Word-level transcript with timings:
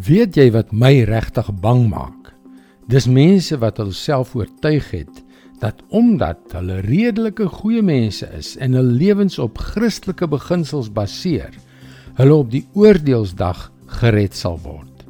Weet 0.00 0.38
jy 0.40 0.46
wat 0.54 0.70
my 0.72 1.02
regtig 1.04 1.50
bang 1.60 1.82
maak? 1.90 2.30
Dis 2.88 3.04
mense 3.04 3.58
wat 3.60 3.76
hulself 3.76 4.32
oortuig 4.34 4.86
het 4.90 5.20
dat 5.60 5.82
omdat 5.92 6.54
hulle 6.56 6.80
redelike 6.82 7.44
goeie 7.60 7.82
mense 7.84 8.26
is 8.34 8.56
en 8.56 8.72
hul 8.74 8.88
lewens 8.88 9.36
op 9.38 9.60
Christelike 9.60 10.26
beginsels 10.26 10.88
baseer, 10.90 11.52
hulle 12.16 12.34
op 12.34 12.48
die 12.50 12.64
oordeelsdag 12.72 13.68
gered 14.00 14.34
sal 14.34 14.56
word. 14.64 15.04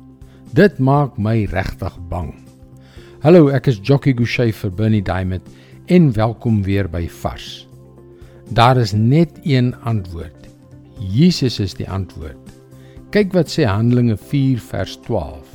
Dit 0.53 0.83
maak 0.83 1.14
my 1.17 1.46
regtig 1.49 1.95
bang. 2.11 2.35
Hallo, 3.23 3.49
ek 3.55 3.71
is 3.71 3.79
Jockey 3.79 4.12
Gouchee 4.19 4.53
vir 4.53 4.75
Bernie 4.75 5.05
Diamond 5.07 5.46
en 5.87 6.11
welkom 6.19 6.59
weer 6.67 6.91
by 6.91 7.07
Vars. 7.23 7.69
Daar 8.51 8.83
is 8.83 8.93
net 8.93 9.39
een 9.46 9.77
antwoord. 9.87 10.51
Jesus 10.99 11.61
is 11.62 11.79
die 11.79 11.89
antwoord. 11.89 12.62
Kyk 13.13 13.35
wat 13.37 13.51
sê 13.53 13.67
Handelinge 13.69 14.15
4 14.17 14.61
vers 14.71 14.95
12. 15.05 15.49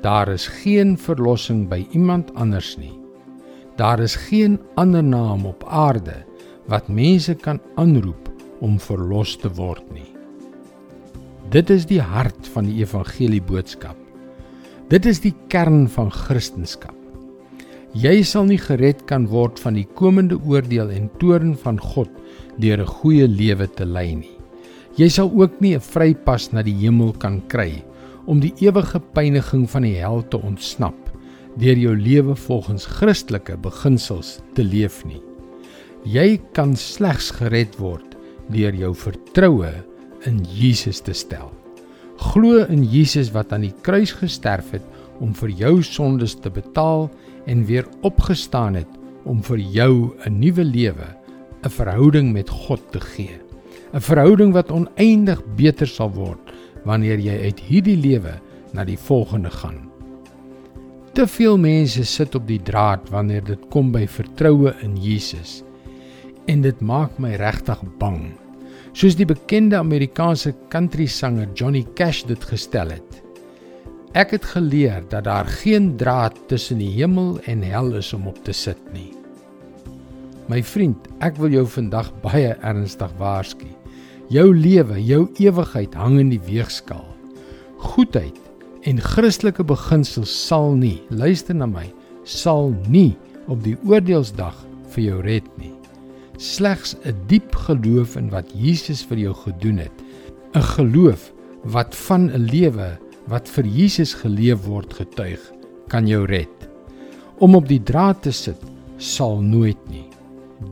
Daar 0.00 0.30
is 0.32 0.46
geen 0.62 0.94
verlossing 0.96 1.66
by 1.68 1.82
iemand 1.92 2.30
anders 2.40 2.70
nie. 2.80 2.94
Daar 3.76 4.00
is 4.00 4.14
geen 4.16 4.54
ander 4.80 5.04
naam 5.04 5.44
op 5.44 5.66
aarde 5.68 6.14
wat 6.72 6.88
mense 6.88 7.34
kan 7.34 7.60
aanroep 7.76 8.30
om 8.64 8.78
verlos 8.80 9.34
te 9.36 9.50
word 9.58 9.84
nie. 9.92 10.08
Dit 11.52 11.68
is 11.68 11.84
die 11.84 12.00
hart 12.00 12.48
van 12.54 12.64
die 12.64 12.80
evangelie 12.80 13.42
boodskap. 13.44 14.00
Dit 14.88 15.04
is 15.04 15.20
die 15.20 15.34
kern 15.52 15.84
van 15.84 16.08
Christendom. 16.08 16.96
Jy 17.92 18.22
sal 18.24 18.48
nie 18.48 18.60
gered 18.64 19.04
kan 19.04 19.28
word 19.28 19.60
van 19.60 19.76
die 19.76 19.88
komende 20.00 20.40
oordeel 20.40 20.96
en 20.96 21.12
toorn 21.20 21.58
van 21.60 21.76
God 21.76 22.08
deur 22.56 22.80
'n 22.80 22.92
goeie 22.96 23.28
lewe 23.28 23.68
te 23.68 23.84
lei 23.84 24.14
nie. 24.16 24.37
Jy 24.98 25.06
sal 25.14 25.28
ook 25.30 25.60
nie 25.62 25.76
'n 25.76 25.80
vrypas 25.80 26.50
na 26.52 26.62
die 26.62 26.74
hemel 26.74 27.12
kan 27.12 27.40
kry 27.46 27.84
om 28.26 28.40
die 28.40 28.52
ewige 28.58 28.98
pyniging 29.14 29.70
van 29.70 29.82
die 29.82 29.94
hel 29.94 30.22
te 30.28 30.36
ontsnap 30.42 30.96
deur 31.56 31.78
jou 31.78 31.94
lewe 31.96 32.34
volgens 32.34 32.86
Christelike 32.86 33.56
beginsels 33.56 34.40
te 34.54 34.62
leef 34.62 35.04
nie. 35.06 35.22
Jy 36.04 36.40
kan 36.52 36.76
slegs 36.76 37.30
gered 37.30 37.78
word 37.78 38.16
deur 38.50 38.74
jou 38.74 38.94
vertroue 38.94 39.72
in 40.26 40.44
Jesus 40.44 41.00
te 41.00 41.12
stel. 41.14 41.52
Glo 42.18 42.66
in 42.66 42.82
Jesus 42.82 43.30
wat 43.30 43.52
aan 43.52 43.62
die 43.62 43.74
kruis 43.82 44.12
gesterf 44.12 44.72
het 44.72 44.84
om 45.20 45.32
vir 45.32 45.48
jou 45.48 45.82
sondes 45.82 46.34
te 46.34 46.50
betaal 46.50 47.08
en 47.46 47.66
weer 47.66 47.86
opgestaan 48.02 48.74
het 48.74 48.90
om 49.24 49.42
vir 49.42 49.58
jou 49.58 50.14
'n 50.26 50.40
nuwe 50.40 50.64
lewe, 50.64 51.06
'n 51.62 51.70
verhouding 51.70 52.32
met 52.32 52.50
God 52.50 52.80
te 52.92 53.00
gee. 53.00 53.47
'n 53.92 54.00
verhouding 54.00 54.52
wat 54.52 54.70
oneindig 54.70 55.40
beter 55.56 55.86
sal 55.86 56.10
word 56.12 56.52
wanneer 56.84 57.18
jy 57.18 57.36
uit 57.48 57.60
hierdie 57.60 57.96
lewe 57.96 58.34
na 58.72 58.84
die 58.84 58.98
volgende 58.98 59.50
gaan. 59.50 59.88
Te 61.12 61.26
veel 61.26 61.56
mense 61.58 62.04
sit 62.04 62.34
op 62.34 62.46
die 62.46 62.60
draad 62.62 63.08
wanneer 63.10 63.44
dit 63.44 63.62
kom 63.72 63.90
by 63.92 64.06
vertroue 64.06 64.74
in 64.82 64.96
Jesus. 64.96 65.62
En 66.46 66.60
dit 66.62 66.80
maak 66.80 67.18
my 67.18 67.34
regtig 67.40 67.80
bang. 67.98 68.34
Soos 68.92 69.16
die 69.18 69.26
bekende 69.26 69.76
Amerikaanse 69.76 70.54
country 70.68 71.06
sanger 71.06 71.48
Johnny 71.54 71.84
Cash 71.94 72.22
dit 72.28 72.44
gestel 72.44 72.94
het. 72.94 73.22
Ek 74.16 74.30
het 74.36 74.44
geleer 74.44 75.04
dat 75.08 75.24
daar 75.24 75.46
geen 75.60 75.96
draad 75.96 76.38
tussen 76.48 76.78
die 76.78 76.90
hemel 76.96 77.40
en 77.44 77.62
hel 77.62 77.92
is 77.98 78.12
om 78.16 78.26
op 78.30 78.38
te 78.44 78.52
sit 78.52 78.80
nie. 78.92 79.12
My 80.48 80.62
vriend, 80.64 81.10
ek 81.20 81.36
wil 81.36 81.52
jou 81.52 81.66
vandag 81.68 82.08
baie 82.22 82.54
ernstig 82.64 83.10
waarsku. 83.20 83.68
Jou 84.28 84.50
lewe, 84.52 84.98
jou 85.00 85.22
ewigheid 85.40 85.94
hang 85.96 86.18
in 86.20 86.28
die 86.34 86.42
weegskaal. 86.44 87.06
Goedheid 87.80 88.36
en 88.84 89.00
Christelike 89.00 89.64
beginsels 89.64 90.34
sal 90.36 90.74
nie, 90.76 90.98
luister 91.08 91.56
na 91.56 91.64
my, 91.64 91.86
sal 92.28 92.74
nie 92.92 93.14
op 93.48 93.62
die 93.64 93.78
oordeelsdag 93.88 94.58
vir 94.92 95.04
jou 95.06 95.22
red 95.24 95.48
nie. 95.56 95.72
Slegs 96.36 96.94
'n 97.08 97.16
diep 97.26 97.56
geloof 97.56 98.18
in 98.20 98.28
wat 98.28 98.52
Jesus 98.52 99.02
vir 99.02 99.18
jou 99.18 99.34
gedoen 99.34 99.78
het, 99.78 99.96
'n 100.54 100.62
geloof 100.76 101.32
wat 101.64 101.94
van 101.94 102.28
'n 102.28 102.52
lewe 102.52 102.98
wat 103.28 103.48
vir 103.48 103.64
Jesus 103.64 104.12
geleef 104.14 104.66
word 104.66 104.92
getuig, 104.92 105.40
kan 105.88 106.06
jou 106.06 106.26
red. 106.26 106.68
Om 107.38 107.56
op 107.56 107.68
die 107.68 107.82
draad 107.82 108.22
te 108.22 108.32
sit 108.32 108.60
sal 108.98 109.40
nooit 109.40 109.88
nie. 109.88 110.08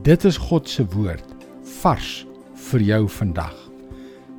Dit 0.03 0.25
is 0.25 0.37
God 0.37 0.69
se 0.69 0.85
woord, 0.85 1.25
vars 1.81 2.26
vir 2.57 2.81
jou 2.81 3.07
vandag. 3.07 3.55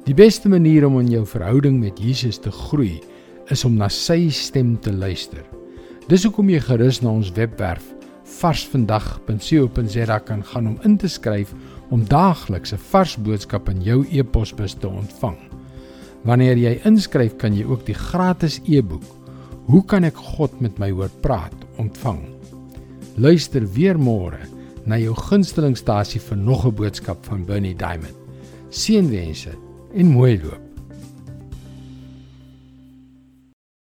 Die 0.07 0.15
beste 0.17 0.49
manier 0.49 0.87
om 0.87 0.99
in 1.01 1.11
jou 1.13 1.25
verhouding 1.27 1.81
met 1.81 2.01
Jesus 2.01 2.39
te 2.39 2.51
groei, 2.51 3.01
is 3.53 3.65
om 3.65 3.77
na 3.77 3.89
sy 3.89 4.29
stem 4.35 4.77
te 4.81 4.93
luister. 4.93 5.45
Dis 6.09 6.25
hoekom 6.25 6.49
jy 6.49 6.61
gerus 6.65 7.03
na 7.03 7.11
ons 7.13 7.33
webwerf 7.37 7.85
varsvandag.co.za 8.39 10.19
kan 10.29 10.43
gaan 10.45 10.67
om 10.69 10.79
in 10.85 10.97
te 11.01 11.09
skryf 11.09 11.55
om 11.91 12.05
daagliks 12.05 12.73
'n 12.73 12.83
vars 12.91 13.17
boodskap 13.17 13.69
in 13.69 13.83
jou 13.83 14.05
e-posbus 14.11 14.75
te 14.75 14.89
ontvang. 14.89 15.37
Wanneer 16.25 16.57
jy 16.57 16.81
inskryf, 16.85 17.37
kan 17.37 17.55
jy 17.55 17.65
ook 17.65 17.87
die 17.87 17.95
gratis 17.95 18.61
e-boek 18.67 19.05
Hoe 19.67 19.85
kan 19.85 20.05
ek 20.05 20.17
God 20.17 20.61
met 20.61 20.79
my 20.79 20.91
hoor 20.91 21.11
praat 21.21 21.53
ontvang. 21.77 22.23
Luister 23.17 23.67
weer 23.75 23.99
môre 23.99 24.39
na 24.89 24.97
jou 24.97 25.15
gunstelingstasie 25.15 26.21
vir 26.21 26.37
nog 26.37 26.65
'n 26.67 26.75
boodskap 26.75 27.25
van 27.27 27.45
Bernie 27.45 27.77
Diamond. 27.77 28.17
Seënwense 28.71 29.51
en 29.95 30.07
mooi 30.07 30.41
loop. 30.43 30.68